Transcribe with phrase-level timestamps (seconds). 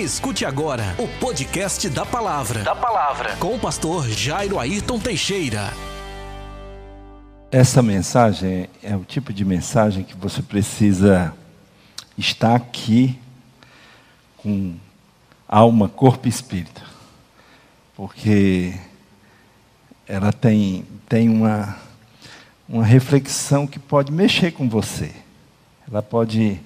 [0.00, 2.62] Escute agora o podcast da Palavra.
[2.62, 3.36] Da Palavra.
[3.36, 5.70] Com o pastor Jairo Ayrton Teixeira.
[7.52, 11.34] Essa mensagem é o tipo de mensagem que você precisa
[12.16, 13.18] estar aqui
[14.38, 14.74] com
[15.46, 16.82] alma, corpo e espírito.
[17.94, 18.72] Porque
[20.08, 21.76] ela tem, tem uma,
[22.66, 25.12] uma reflexão que pode mexer com você.
[25.86, 26.58] Ela pode,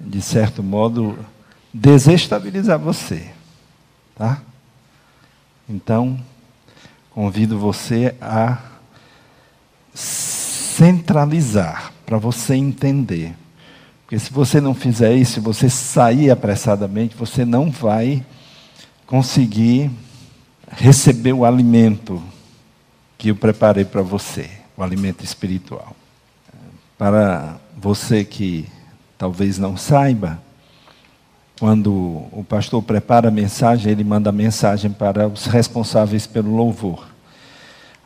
[0.00, 1.16] de certo modo,
[1.76, 3.30] desestabilizar você.
[4.14, 4.40] Tá?
[5.68, 6.18] Então,
[7.10, 8.58] convido você a
[9.94, 13.34] centralizar, para você entender.
[14.02, 18.24] Porque se você não fizer isso, se você sair apressadamente, você não vai
[19.06, 19.90] conseguir
[20.70, 22.22] receber o alimento
[23.18, 25.94] que eu preparei para você, o alimento espiritual.
[26.96, 28.66] Para você que
[29.18, 30.40] talvez não saiba,
[31.58, 37.06] quando o pastor prepara a mensagem, ele manda a mensagem para os responsáveis pelo louvor,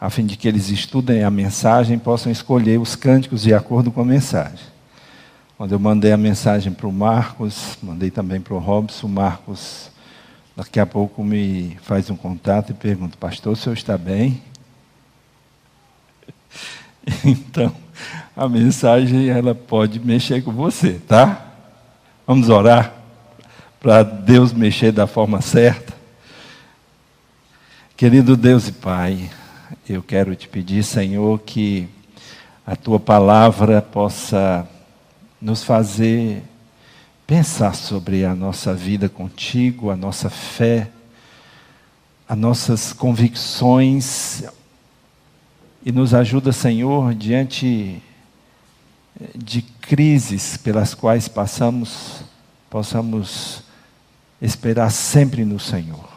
[0.00, 3.90] a fim de que eles estudem a mensagem e possam escolher os cânticos de acordo
[3.90, 4.70] com a mensagem.
[5.58, 9.90] Quando eu mandei a mensagem para o Marcos, mandei também para o Robson, o Marcos
[10.56, 14.40] daqui a pouco me faz um contato e pergunta, pastor, o senhor está bem?
[17.24, 17.74] Então,
[18.36, 21.46] a mensagem ela pode mexer com você, tá?
[22.26, 22.99] Vamos orar?
[23.80, 25.94] Para Deus mexer da forma certa.
[27.96, 29.30] Querido Deus e Pai,
[29.88, 31.88] eu quero te pedir, Senhor, que
[32.66, 34.68] a tua palavra possa
[35.40, 36.42] nos fazer
[37.26, 40.90] pensar sobre a nossa vida contigo, a nossa fé,
[42.28, 44.44] as nossas convicções
[45.82, 48.02] e nos ajuda, Senhor, diante
[49.34, 52.22] de crises pelas quais passamos,
[52.68, 53.69] possamos
[54.40, 56.08] esperar sempre no Senhor.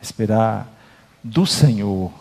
[0.00, 0.68] Esperar
[1.22, 2.12] do Senhor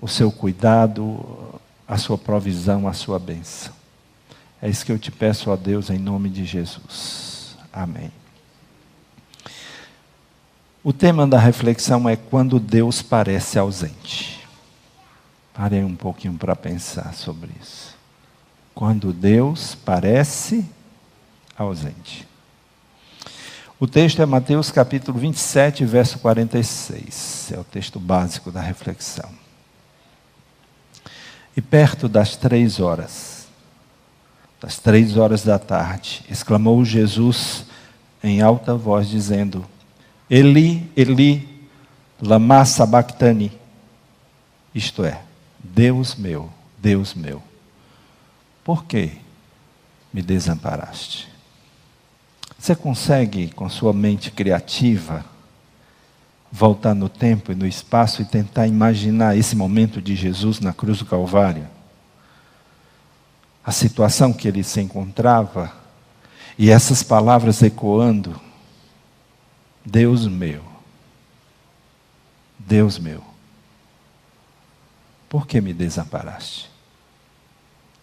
[0.00, 3.72] o seu cuidado, a sua provisão, a sua bênção.
[4.60, 7.56] É isso que eu te peço a Deus em nome de Jesus.
[7.72, 8.10] Amém.
[10.82, 14.46] O tema da reflexão é quando Deus parece ausente.
[15.52, 17.96] Parei um pouquinho para pensar sobre isso.
[18.74, 20.64] Quando Deus parece
[21.58, 22.26] ausente.
[23.78, 27.52] O texto é Mateus capítulo 27, verso 46.
[27.52, 29.28] É o texto básico da reflexão.
[31.54, 33.46] E perto das três horas,
[34.58, 37.66] das três horas da tarde, exclamou Jesus
[38.24, 39.62] em alta voz, dizendo:
[40.30, 41.68] Eli, Eli,
[42.18, 43.52] lama sabachthani.
[44.74, 45.20] Isto é,
[45.58, 47.42] Deus meu, Deus meu,
[48.64, 49.18] por que
[50.10, 51.35] me desamparaste?
[52.58, 55.24] Você consegue, com sua mente criativa,
[56.50, 60.98] voltar no tempo e no espaço e tentar imaginar esse momento de Jesus na cruz
[60.98, 61.68] do Calvário?
[63.64, 65.72] A situação que ele se encontrava
[66.56, 68.40] e essas palavras ecoando:
[69.84, 70.62] Deus meu,
[72.58, 73.22] Deus meu,
[75.28, 76.70] por que me desamparaste?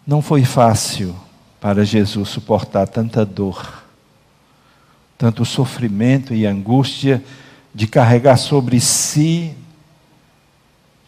[0.06, 1.16] Não foi fácil
[1.60, 3.83] para Jesus suportar tanta dor
[5.24, 7.24] tanto sofrimento e angústia
[7.74, 9.56] de carregar sobre si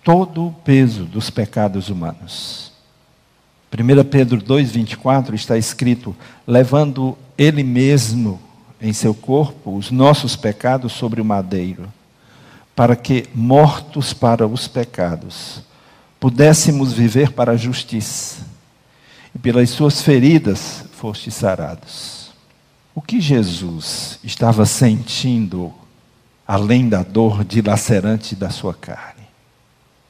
[0.03, 2.73] todo o peso dos pecados humanos.
[3.71, 6.17] 1 Pedro 2,24 está escrito:
[6.47, 8.41] levando Ele mesmo
[8.81, 11.87] em seu corpo os nossos pecados sobre o madeiro,
[12.75, 15.61] para que, mortos para os pecados,
[16.19, 18.47] pudéssemos viver para a justiça,
[19.35, 22.26] e pelas suas feridas fostes sarados.
[22.97, 25.71] O que Jesus estava sentindo,
[26.49, 29.25] além da dor dilacerante da sua carne?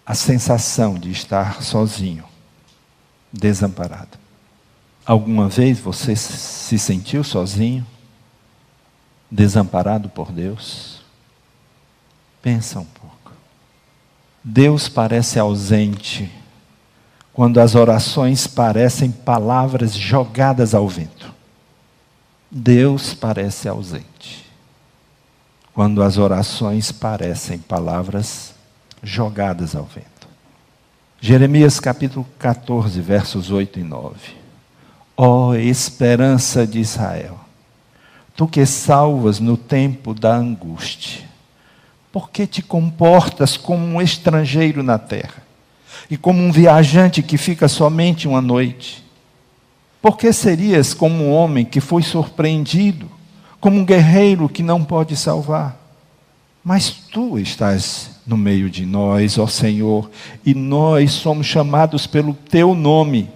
[0.07, 2.23] A sensação de estar sozinho,
[3.33, 4.17] desamparado.
[5.05, 7.85] Alguma vez você se sentiu sozinho,
[9.29, 11.03] desamparado por Deus?
[12.41, 13.33] Pensa um pouco.
[14.45, 16.31] Deus parece ausente
[17.33, 21.35] quando as orações parecem palavras jogadas ao vento.
[22.59, 24.47] Deus parece ausente.
[25.75, 28.55] Quando as orações parecem palavras
[29.03, 30.27] jogadas ao vento.
[31.21, 34.17] Jeremias capítulo 14, versos 8 e 9.
[35.19, 37.39] Ó oh, esperança de Israel,
[38.35, 41.25] tu que salvas no tempo da angústia,
[42.11, 45.43] por que te comportas como um estrangeiro na terra
[46.11, 49.06] e como um viajante que fica somente uma noite?
[50.01, 53.11] Porque serias como um homem que foi surpreendido,
[53.61, 55.77] como um guerreiro que não pode salvar.
[56.63, 60.11] Mas tu estás no meio de nós, ó Senhor,
[60.45, 63.31] e nós somos chamados pelo teu nome.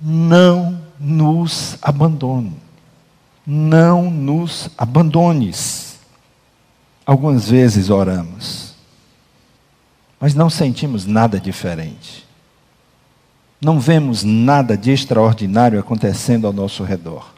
[0.00, 2.54] Não nos abandone.
[3.46, 5.98] Não nos abandones.
[7.06, 8.74] Algumas vezes oramos,
[10.18, 12.25] mas não sentimos nada diferente.
[13.60, 17.34] Não vemos nada de extraordinário acontecendo ao nosso redor.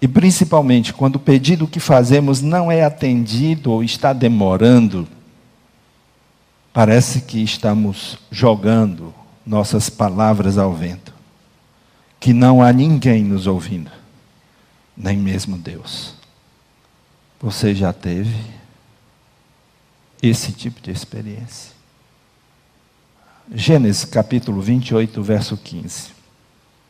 [0.00, 5.06] E principalmente quando o pedido que fazemos não é atendido ou está demorando,
[6.72, 9.14] parece que estamos jogando
[9.46, 11.12] nossas palavras ao vento,
[12.18, 13.90] que não há ninguém nos ouvindo,
[14.96, 16.14] nem mesmo Deus.
[17.40, 18.34] Você já teve
[20.22, 21.73] esse tipo de experiência?
[23.52, 26.12] Gênesis capítulo 28, verso 15.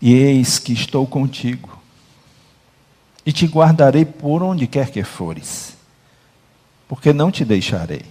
[0.00, 1.82] E eis que estou contigo
[3.26, 5.76] e te guardarei por onde quer que fores,
[6.86, 8.02] porque não te deixarei,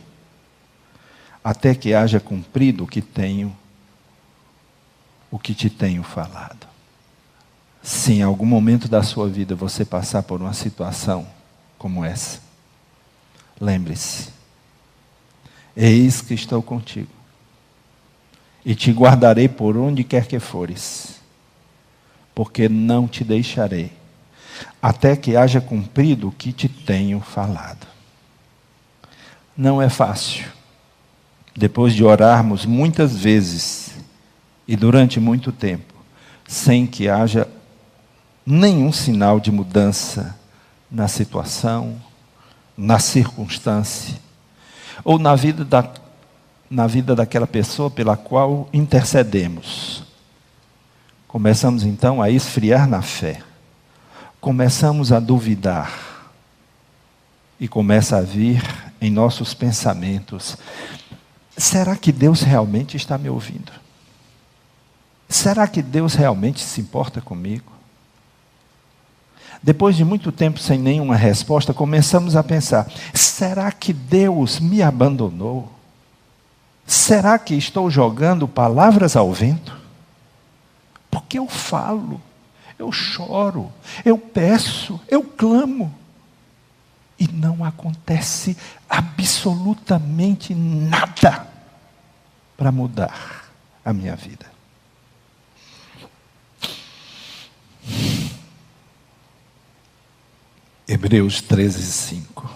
[1.44, 3.56] até que haja cumprido o que tenho,
[5.32, 6.68] o que te tenho falado.
[7.82, 11.28] Se em algum momento da sua vida você passar por uma situação
[11.78, 12.42] como essa,
[13.62, 14.30] lembre-se,
[15.76, 17.23] eis que estou contigo,
[18.66, 21.20] e te guardarei por onde quer que fores,
[22.34, 23.92] porque não te deixarei
[24.82, 27.88] até que haja cumprido o que te tenho falado.
[29.56, 30.46] Não é fácil.
[31.56, 33.92] Depois de orarmos muitas vezes
[34.68, 35.94] e durante muito tempo,
[36.48, 37.48] sem que haja
[38.46, 40.38] nenhum sinal de mudança
[40.90, 42.02] na situação,
[42.76, 44.16] na circunstância,
[45.04, 45.90] ou na vida, da,
[46.74, 50.04] na vida daquela pessoa pela qual intercedemos.
[51.28, 53.42] Começamos então a esfriar na fé
[54.44, 56.30] começamos a duvidar
[57.58, 58.62] e começa a vir
[59.00, 60.58] em nossos pensamentos:
[61.58, 63.72] será que Deus realmente está me ouvindo?
[65.30, 67.72] Será que Deus realmente se importa comigo?
[69.62, 75.72] Depois de muito tempo sem nenhuma resposta, começamos a pensar: será que Deus me abandonou?
[76.86, 79.76] Será que estou jogando palavras ao vento?
[81.10, 82.22] Porque eu falo
[82.84, 83.72] eu choro,
[84.04, 85.94] eu peço, eu clamo.
[87.18, 88.58] E não acontece
[88.90, 91.48] absolutamente nada
[92.58, 93.46] para mudar
[93.86, 94.52] a minha vida.
[100.88, 102.50] Hebreus 13, 5.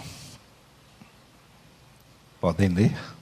[2.41, 3.16] Podem ler?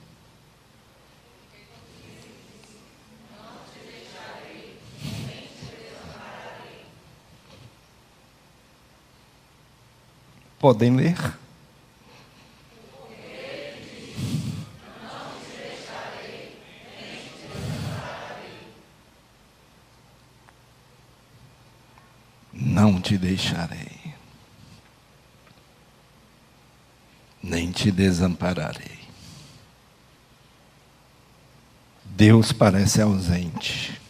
[10.66, 11.38] Podem ler.
[22.52, 24.16] Não te deixarei,
[27.44, 28.98] nem te desampararei.
[32.04, 34.02] Deus parece ausente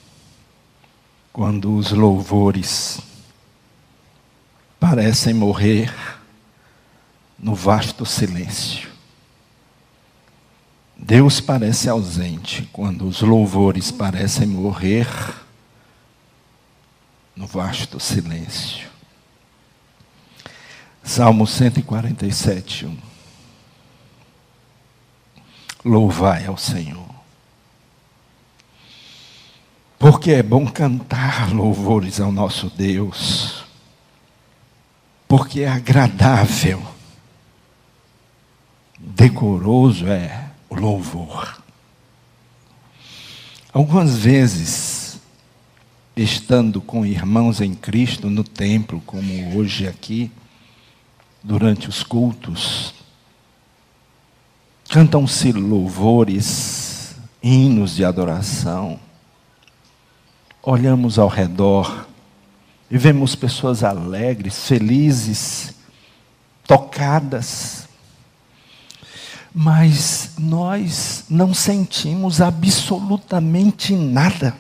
[1.34, 3.02] quando os louvores
[4.80, 6.05] parecem morrer
[7.46, 8.90] no vasto silêncio.
[10.98, 15.08] Deus parece ausente quando os louvores parecem morrer
[17.36, 18.90] no vasto silêncio.
[21.04, 22.98] Salmo 147, 1.
[25.86, 27.14] Louvai ao Senhor.
[30.00, 33.64] Porque é bom cantar louvores ao nosso Deus.
[35.28, 36.95] Porque é agradável
[39.06, 41.62] decoroso é o louvor.
[43.72, 45.20] Algumas vezes,
[46.16, 50.32] estando com irmãos em Cristo no templo, como hoje aqui,
[51.44, 52.94] durante os cultos,
[54.90, 59.00] cantam-se louvores, hinos de adoração.
[60.64, 62.08] Olhamos ao redor
[62.90, 65.76] e vemos pessoas alegres, felizes,
[66.66, 67.85] tocadas
[69.58, 74.54] mas nós não sentimos absolutamente nada.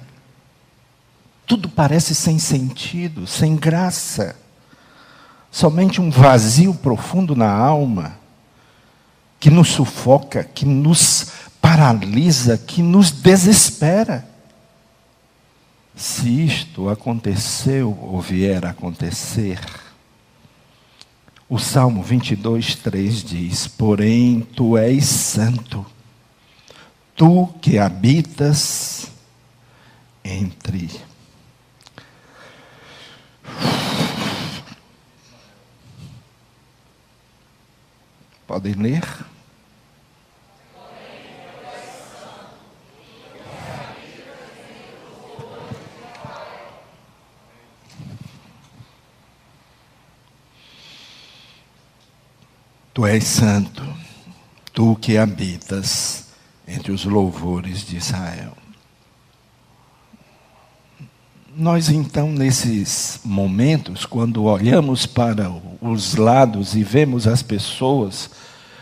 [1.45, 4.37] Tudo parece sem sentido, sem graça.
[5.51, 8.17] Somente um vazio profundo na alma
[9.37, 11.27] que nos sufoca, que nos
[11.59, 14.25] paralisa, que nos desespera.
[15.93, 19.59] Se isto aconteceu ou vier a acontecer,
[21.47, 25.85] O Salmo 22, 3 diz: Porém, tu és santo,
[27.15, 29.11] tu que habitas
[30.23, 30.89] entre.
[38.47, 39.03] Podem ler?
[52.95, 53.83] Tu és santo,
[54.71, 56.27] tu que habitas
[56.65, 58.53] entre os louvores de Israel.
[61.53, 68.29] Nós, então, nesses momentos, quando olhamos para os lados e vemos as pessoas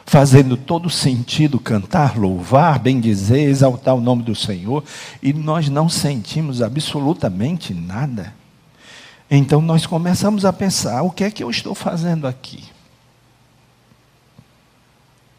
[0.06, 4.84] fazendo todo sentido cantar, louvar, bendizer, exaltar o nome do Senhor,
[5.24, 8.32] e nós não sentimos absolutamente nada,
[9.32, 12.64] então nós começamos a pensar: o que é que eu estou fazendo aqui?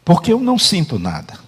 [0.05, 1.39] Porque eu não sinto nada.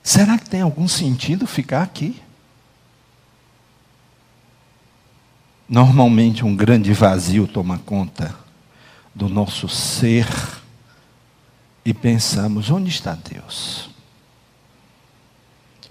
[0.00, 2.22] Será que tem algum sentido ficar aqui?
[5.68, 8.34] Normalmente um grande vazio toma conta
[9.14, 10.26] do nosso ser
[11.84, 13.90] e pensamos: onde está Deus?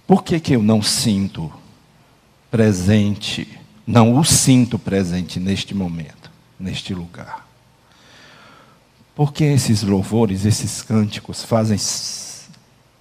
[0.07, 1.51] Por que, que eu não sinto
[2.49, 7.48] presente, não o sinto presente neste momento, neste lugar?
[9.19, 11.77] Porque esses louvores, esses cânticos fazem,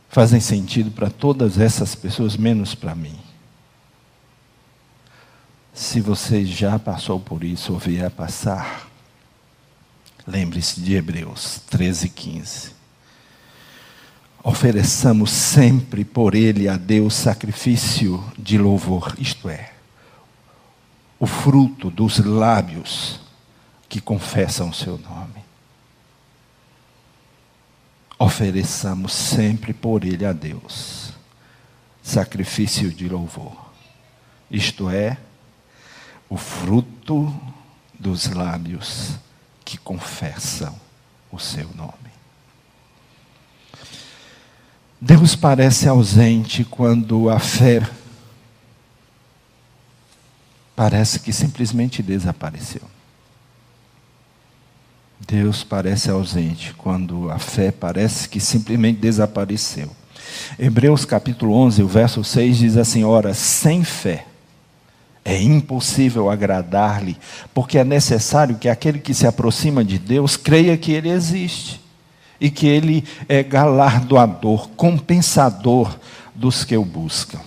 [0.08, 3.16] fazem sentido para todas essas pessoas, menos para mim.
[5.72, 8.88] Se você já passou por isso ou vier a passar,
[10.26, 12.72] lembre-se de Hebreus 13, 15.
[14.42, 19.70] Ofereçamos sempre por ele a Deus sacrifício de louvor, isto é,
[21.16, 23.20] o fruto dos lábios
[23.88, 25.46] que confessam o seu nome
[28.18, 31.08] ofereçamos sempre por ele a Deus
[32.08, 33.70] sacrifício de louvor.
[34.50, 35.18] Isto é,
[36.28, 37.34] o fruto
[37.98, 39.16] dos lábios
[39.64, 40.75] que confessam
[41.30, 41.92] o seu nome.
[45.00, 47.88] Deus parece ausente quando a fé
[50.75, 52.82] parece que simplesmente desapareceu.
[55.30, 59.90] Deus parece ausente quando a fé parece que simplesmente desapareceu.
[60.58, 64.25] Hebreus capítulo 11, o verso 6 diz assim: Ora, sem fé
[65.23, 67.18] é impossível agradar-lhe,
[67.52, 71.78] porque é necessário que aquele que se aproxima de Deus creia que ele existe
[72.40, 75.94] e que ele é galardoador, compensador
[76.35, 77.40] dos que o buscam.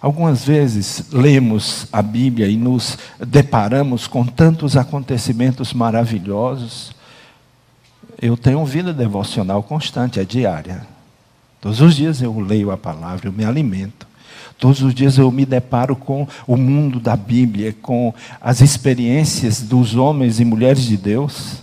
[0.00, 6.92] Algumas vezes lemos a Bíblia e nos deparamos com tantos acontecimentos maravilhosos.
[8.20, 10.86] Eu tenho vida devocional constante, é diária.
[11.60, 14.06] Todos os dias eu leio a palavra, eu me alimento.
[14.56, 19.96] Todos os dias eu me deparo com o mundo da Bíblia, com as experiências dos
[19.96, 21.62] homens e mulheres de Deus.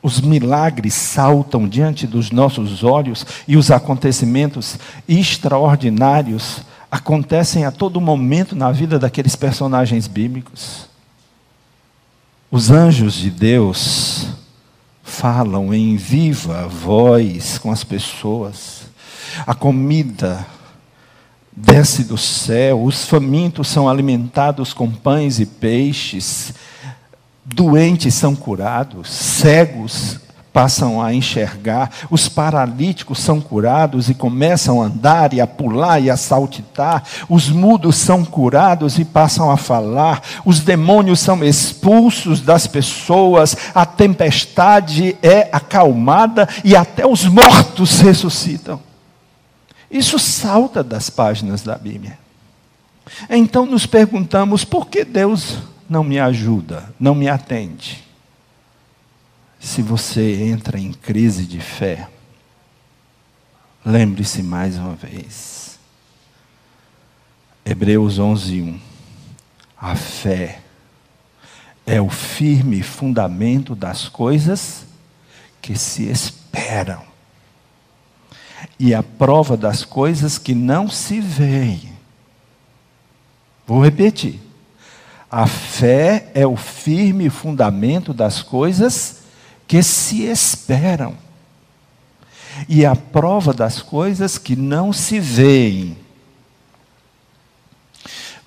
[0.00, 6.62] Os milagres saltam diante dos nossos olhos e os acontecimentos extraordinários
[6.94, 10.88] acontecem a todo momento na vida daqueles personagens bíblicos.
[12.48, 14.28] Os anjos de Deus
[15.02, 18.82] falam em viva voz com as pessoas.
[19.44, 20.46] A comida
[21.50, 26.54] desce do céu, os famintos são alimentados com pães e peixes,
[27.44, 30.20] doentes são curados, cegos
[30.54, 36.08] passam a enxergar, os paralíticos são curados e começam a andar e a pular e
[36.08, 42.68] a saltitar, os mudos são curados e passam a falar, os demônios são expulsos das
[42.68, 48.78] pessoas, a tempestade é acalmada e até os mortos ressuscitam.
[49.90, 52.16] Isso salta das páginas da Bíblia.
[53.28, 55.58] Então nos perguntamos por que Deus
[55.90, 58.03] não me ajuda, não me atende?
[59.64, 62.06] Se você entra em crise de fé,
[63.82, 65.78] lembre-se mais uma vez.
[67.64, 68.78] Hebreus 11:1.
[69.80, 70.60] A fé
[71.86, 74.84] é o firme fundamento das coisas
[75.62, 77.02] que se esperam
[78.78, 81.90] e a prova das coisas que não se veem.
[83.66, 84.38] Vou repetir.
[85.30, 89.23] A fé é o firme fundamento das coisas
[89.74, 91.14] que se esperam.
[92.68, 95.98] E a prova das coisas que não se veem.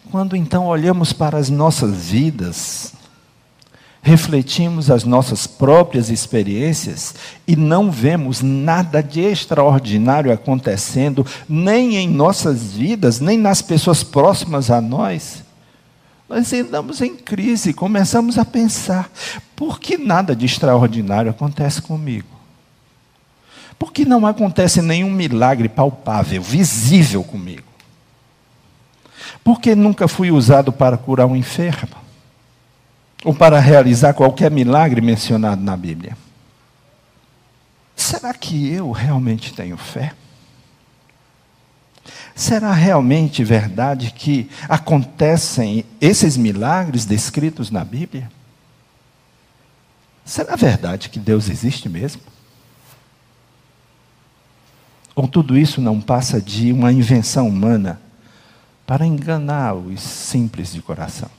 [0.09, 2.93] Quando então olhamos para as nossas vidas,
[4.01, 7.13] refletimos as nossas próprias experiências
[7.45, 14.71] e não vemos nada de extraordinário acontecendo, nem em nossas vidas, nem nas pessoas próximas
[14.71, 15.43] a nós,
[16.29, 19.09] nós andamos em crise, começamos a pensar:
[19.55, 22.27] por que nada de extraordinário acontece comigo?
[23.79, 27.67] Por que não acontece nenhum milagre palpável, visível comigo?
[29.43, 31.95] Por que nunca fui usado para curar um enfermo?
[33.23, 36.17] Ou para realizar qualquer milagre mencionado na Bíblia?
[37.95, 40.13] Será que eu realmente tenho fé?
[42.37, 48.31] Será realmente verdade que acontecem esses milagres descritos na Bíblia?
[50.23, 52.21] Será verdade que Deus existe mesmo?
[55.15, 57.99] Ou tudo isso não passa de uma invenção humana
[58.85, 61.31] para enganar os simples de coração?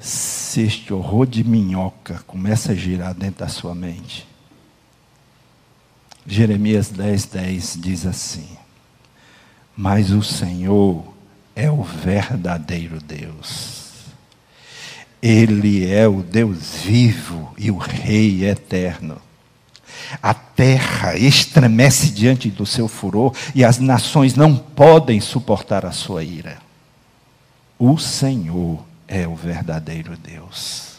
[0.00, 4.26] Se este horror de minhoca começa a girar dentro da sua mente,
[6.26, 8.63] Jeremias 10, 10 diz assim:
[9.76, 11.04] Mas o Senhor
[11.54, 13.82] é o verdadeiro Deus.
[15.22, 19.20] Ele é o Deus vivo e o Rei eterno.
[20.22, 26.22] A terra estremece diante do seu furor e as nações não podem suportar a sua
[26.22, 26.58] ira.
[27.78, 30.94] O Senhor é o verdadeiro Deus.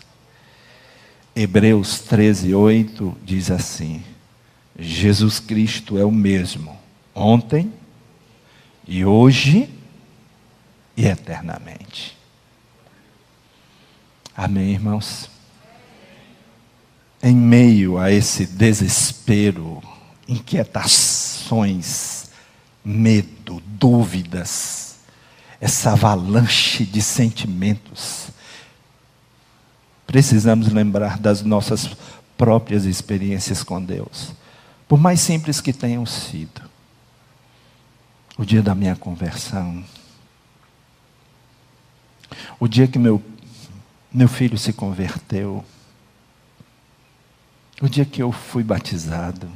[1.35, 4.03] Hebreus 13, 8 diz assim:
[4.77, 6.75] Jesus Cristo é o mesmo,
[7.13, 7.71] ontem
[8.87, 9.69] e hoje
[10.95, 12.17] e eternamente.
[14.35, 15.29] Amém, irmãos?
[17.25, 19.81] em meio a esse desespero,
[20.27, 22.25] inquietações,
[22.83, 24.97] medo, dúvidas,
[25.59, 28.27] essa avalanche de sentimentos,
[30.05, 31.89] precisamos lembrar das nossas
[32.37, 34.31] próprias experiências com Deus,
[34.87, 36.61] por mais simples que tenham sido.
[38.37, 39.83] O dia da minha conversão,
[42.59, 43.23] o dia que meu,
[44.11, 45.63] meu filho se converteu,
[47.81, 49.49] o dia que eu fui batizado,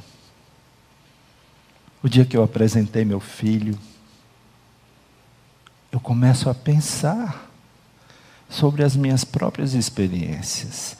[2.01, 3.77] o dia que eu apresentei meu filho,
[5.91, 7.49] eu começo a pensar
[8.49, 10.97] sobre as minhas próprias experiências.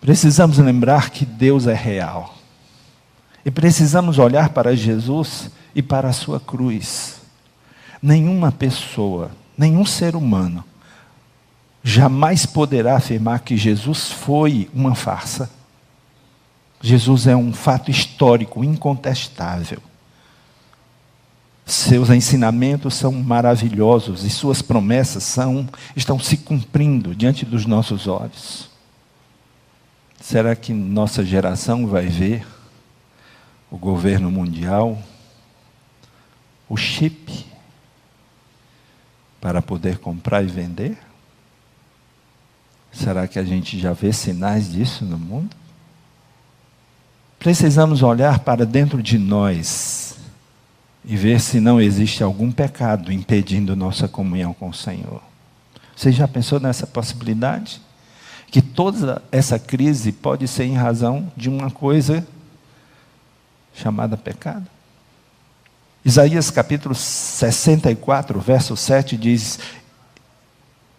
[0.00, 2.37] Precisamos lembrar que Deus é real.
[3.48, 7.22] E precisamos olhar para Jesus e para a sua cruz.
[8.02, 10.62] Nenhuma pessoa, nenhum ser humano
[11.82, 15.50] jamais poderá afirmar que Jesus foi uma farsa.
[16.82, 19.78] Jesus é um fato histórico, incontestável.
[21.64, 28.68] Seus ensinamentos são maravilhosos e suas promessas são, estão se cumprindo diante dos nossos olhos.
[30.20, 32.57] Será que nossa geração vai ver
[33.70, 34.98] o governo mundial,
[36.68, 37.46] o chip,
[39.40, 40.98] para poder comprar e vender?
[42.92, 45.54] Será que a gente já vê sinais disso no mundo?
[47.38, 50.16] Precisamos olhar para dentro de nós
[51.04, 55.22] e ver se não existe algum pecado impedindo nossa comunhão com o Senhor.
[55.94, 57.80] Você já pensou nessa possibilidade?
[58.50, 62.26] Que toda essa crise pode ser em razão de uma coisa
[63.74, 64.66] chamada pecado?
[66.04, 69.58] Isaías capítulo 64, verso 7 diz: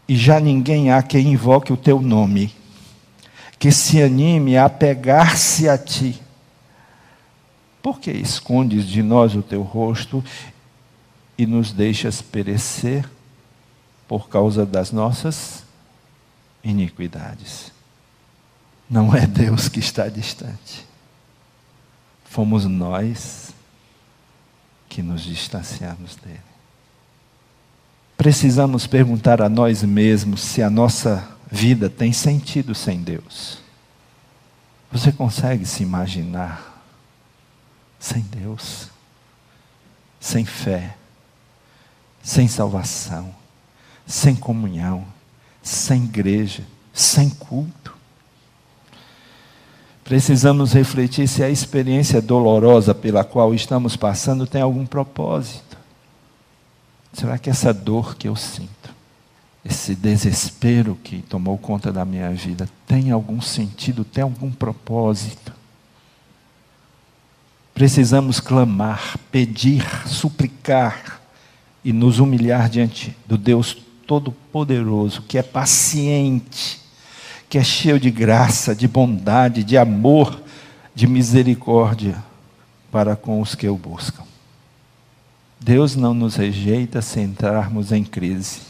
[0.10, 2.52] e já ninguém há quem invoque o teu nome,
[3.60, 6.20] que se anime a pegar-se a ti.
[7.80, 10.24] Por que escondes de nós o teu rosto
[11.38, 13.08] e nos deixas perecer
[14.08, 15.64] por causa das nossas
[16.64, 17.72] iniquidades?
[18.90, 20.89] Não é Deus que está distante.
[22.30, 23.52] Fomos nós
[24.88, 26.40] que nos distanciamos dele.
[28.16, 33.64] Precisamos perguntar a nós mesmos se a nossa vida tem sentido sem Deus.
[34.92, 36.84] Você consegue se imaginar
[38.00, 38.90] sem Deus,
[40.20, 40.96] sem fé,
[42.22, 43.34] sem salvação,
[44.06, 45.04] sem comunhão,
[45.64, 46.64] sem igreja,
[46.94, 47.99] sem culto?
[50.10, 55.78] Precisamos refletir se a experiência dolorosa pela qual estamos passando tem algum propósito.
[57.14, 58.90] Será que essa dor que eu sinto,
[59.64, 65.54] esse desespero que tomou conta da minha vida, tem algum sentido, tem algum propósito?
[67.76, 71.22] Precisamos clamar, pedir, suplicar
[71.86, 76.79] e nos humilhar diante do Deus Todo-Poderoso, que é paciente,
[77.50, 80.40] que é cheio de graça, de bondade, de amor,
[80.94, 82.24] de misericórdia
[82.92, 84.24] para com os que o buscam.
[85.60, 88.62] Deus não nos rejeita se entrarmos em crise,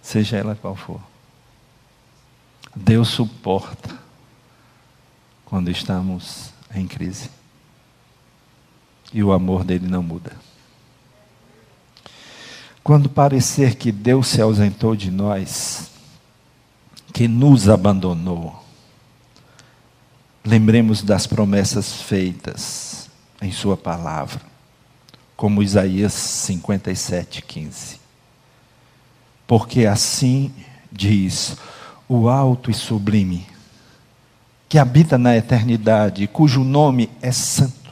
[0.00, 1.00] seja ela qual for.
[2.74, 3.94] Deus suporta
[5.44, 7.30] quando estamos em crise.
[9.12, 10.32] E o amor dele não muda.
[12.82, 15.90] Quando parecer que Deus se ausentou de nós,
[17.18, 18.62] que nos abandonou,
[20.44, 23.10] lembremos das promessas feitas
[23.42, 24.40] em Sua palavra,
[25.36, 27.98] como Isaías 57, 15.
[29.48, 30.54] Porque assim
[30.92, 31.56] diz
[32.08, 33.48] o alto e sublime,
[34.68, 37.90] que habita na eternidade, cujo nome é santo.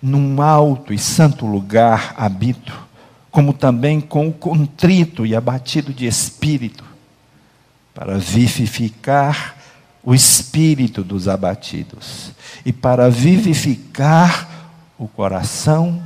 [0.00, 2.72] Num alto e santo lugar habito,
[3.32, 6.85] como também com o contrito e abatido de espírito,
[7.96, 9.56] para vivificar
[10.04, 12.30] o espírito dos abatidos
[12.64, 16.00] e para vivificar o coração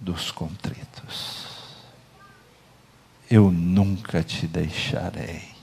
[0.00, 1.44] dos contritos.
[3.30, 5.54] Eu nunca te deixarei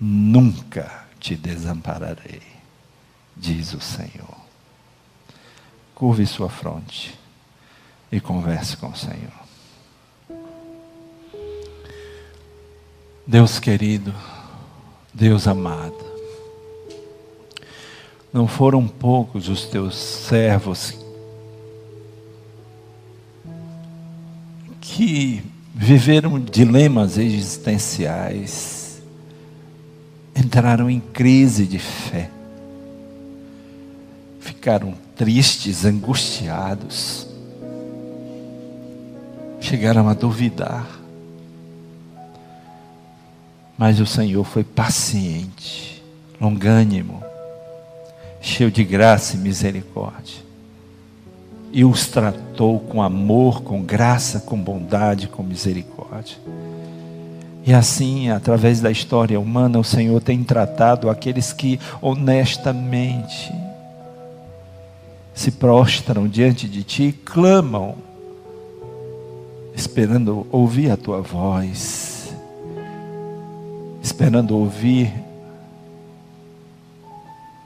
[0.00, 2.42] nunca te desampararei,
[3.36, 4.40] diz o Senhor.
[5.94, 7.18] Curve sua fronte
[8.10, 9.49] e converse com o Senhor.
[13.26, 14.14] Deus querido,
[15.12, 16.04] Deus amado,
[18.32, 20.96] não foram poucos os teus servos
[24.80, 25.42] que
[25.74, 29.00] viveram dilemas existenciais,
[30.36, 32.30] entraram em crise de fé.
[34.40, 37.26] Ficaram tristes, angustiados.
[39.60, 40.99] Chegaram a duvidar.
[43.80, 46.02] Mas o Senhor foi paciente,
[46.38, 47.24] longânimo,
[48.38, 50.36] cheio de graça e misericórdia.
[51.72, 56.36] E os tratou com amor, com graça, com bondade, com misericórdia.
[57.66, 63.50] E assim, através da história humana, o Senhor tem tratado aqueles que honestamente
[65.32, 67.94] se prostram diante de Ti e clamam,
[69.74, 72.19] esperando ouvir a Tua voz,
[74.10, 75.12] esperando ouvir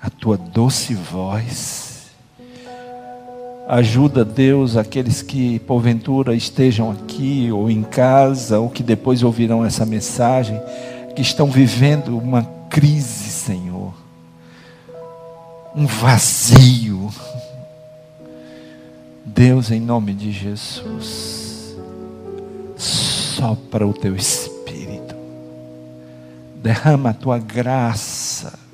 [0.00, 1.94] a Tua doce voz
[3.66, 9.86] Ajuda, Deus, aqueles que porventura estejam aqui ou em casa, ou que depois ouvirão essa
[9.86, 10.60] mensagem,
[11.16, 13.94] que estão vivendo uma crise, Senhor,
[15.74, 17.10] um vazio.
[19.24, 21.74] Deus, em nome de Jesus,
[22.76, 24.53] sopra o teu espírito,
[26.64, 28.64] derrama a tua graça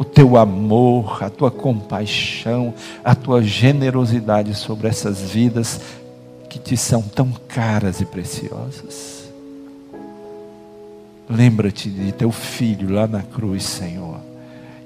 [0.00, 2.72] o teu amor, a tua compaixão,
[3.04, 5.78] a tua generosidade sobre essas vidas
[6.48, 9.30] que te são tão caras e preciosas.
[11.28, 14.18] Lembra-te de teu filho lá na cruz, Senhor,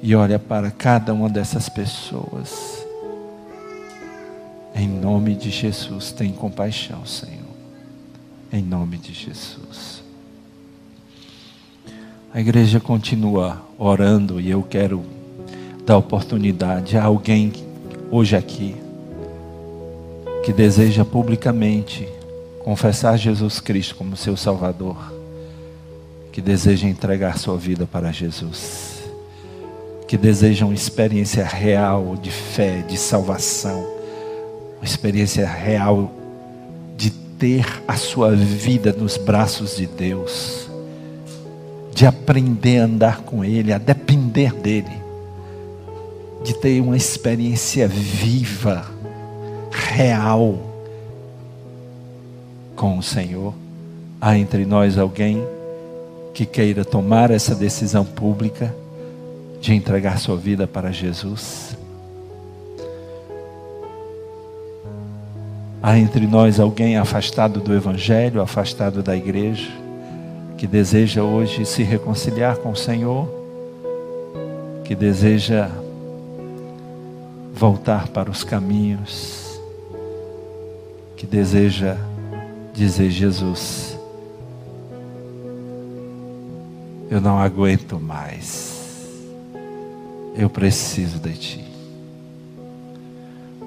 [0.03, 2.85] e olha para cada uma dessas pessoas.
[4.75, 7.39] Em nome de Jesus, tem compaixão, Senhor.
[8.53, 10.04] Em nome de Jesus.
[12.35, 15.05] A igreja continua orando e eu quero
[15.87, 17.53] dar oportunidade a alguém
[18.11, 18.75] hoje aqui
[20.45, 22.09] que deseja publicamente
[22.65, 24.97] confessar Jesus Cristo como seu Salvador,
[26.33, 29.05] que deseja entregar sua vida para Jesus,
[30.09, 33.79] que deseja uma experiência real de fé, de salvação,
[34.79, 36.13] uma experiência real
[36.97, 40.64] de ter a sua vida nos braços de Deus
[41.95, 45.01] de aprender a andar com Ele, a depender dEle,
[46.43, 48.85] de ter uma experiência viva,
[49.71, 50.59] real
[52.75, 53.55] com o Senhor.
[54.21, 55.47] Há entre nós alguém
[56.35, 58.75] que queira tomar essa decisão pública
[59.61, 61.77] de entregar sua vida para Jesus?
[65.81, 69.84] Há entre nós alguém afastado do Evangelho, afastado da igreja?
[70.57, 73.29] Que deseja hoje se reconciliar com o Senhor,
[74.85, 75.71] que deseja
[77.55, 79.61] voltar para os caminhos,
[81.17, 81.97] que deseja
[82.73, 83.99] dizer: Jesus,
[87.11, 88.75] eu não aguento mais,
[90.37, 91.65] eu preciso de Ti.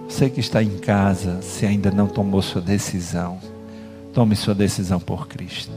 [0.07, 3.39] Você que está em casa, se ainda não tomou sua decisão,
[4.13, 5.71] tome sua decisão por Cristo.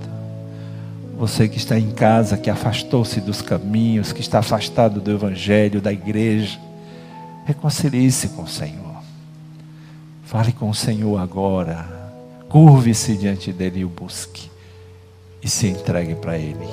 [1.21, 5.93] Você que está em casa, que afastou-se dos caminhos, que está afastado do Evangelho, da
[5.93, 6.59] igreja,
[7.45, 9.03] reconcilie-se com o Senhor.
[10.25, 11.87] Fale com o Senhor agora.
[12.49, 14.51] Curve-se diante dele e o busque.
[15.43, 16.67] E se entregue para Ele.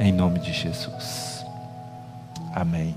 [0.00, 1.44] Em nome de Jesus.
[2.52, 2.96] Amém.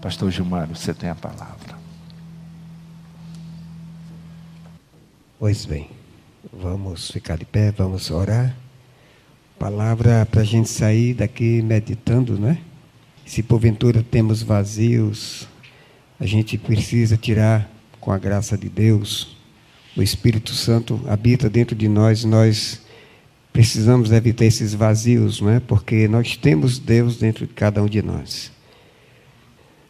[0.00, 1.76] Pastor Gilmar, você tem a palavra.
[5.40, 5.90] Pois bem,
[6.52, 8.56] vamos ficar de pé, vamos orar.
[9.58, 12.58] Palavra para a gente sair daqui meditando, né?
[13.26, 15.46] Se porventura temos vazios,
[16.18, 19.36] a gente precisa tirar com a graça de Deus.
[19.96, 22.80] O Espírito Santo habita dentro de nós, nós
[23.52, 25.60] precisamos evitar esses vazios, não é?
[25.60, 28.50] Porque nós temos Deus dentro de cada um de nós.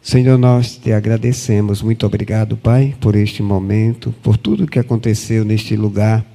[0.01, 1.81] Senhor, nós te agradecemos.
[1.81, 6.25] Muito obrigado, Pai, por este momento, por tudo que aconteceu neste lugar.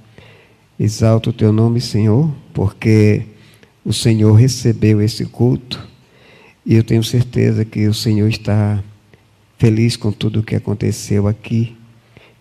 [0.78, 3.22] Exalto o teu nome, Senhor, porque
[3.82, 5.82] o Senhor recebeu esse culto
[6.66, 8.84] e eu tenho certeza que o Senhor está
[9.56, 11.74] feliz com tudo o que aconteceu aqui.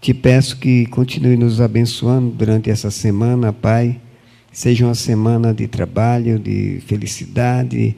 [0.02, 4.02] Te peço que continue nos abençoando durante essa semana, Pai.
[4.52, 7.96] Seja uma semana de trabalho, de felicidade,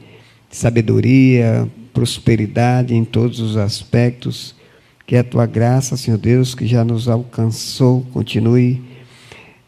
[0.48, 4.54] de sabedoria, prosperidade em todos os aspectos.
[5.04, 8.87] Que a tua graça, Senhor Deus, que já nos alcançou, continue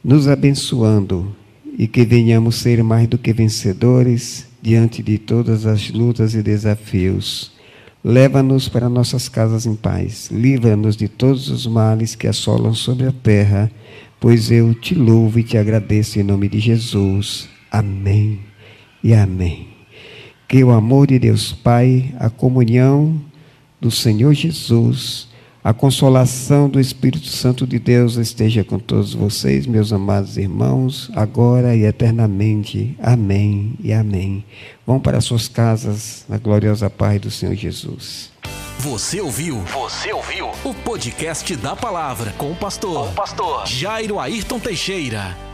[0.03, 1.35] nos abençoando
[1.79, 7.53] e que venhamos ser mais do que vencedores diante de todas as lutas e desafios.
[8.03, 10.31] Leva-nos para nossas casas em paz.
[10.31, 13.71] Livra-nos de todos os males que assolam sobre a terra,
[14.19, 17.49] pois eu te louvo e te agradeço em nome de Jesus.
[17.71, 18.41] Amém
[19.05, 19.69] e amém.
[20.49, 23.21] Que o amor de Deus Pai, a comunhão
[23.81, 25.30] do Senhor Jesus,
[25.63, 31.77] a consolação do Espírito Santo de Deus esteja com todos vocês, meus amados irmãos, agora
[31.77, 32.97] e eternamente.
[32.99, 34.45] Amém e amém.
[34.87, 38.31] Vão para suas casas, na gloriosa paz do Senhor Jesus.
[38.79, 39.59] Você ouviu?
[39.61, 40.49] Você ouviu?
[40.65, 45.50] O podcast da palavra com o pastor, com o pastor Jairo Ayrton Teixeira.